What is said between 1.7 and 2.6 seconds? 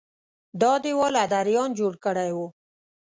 جوړ کړی و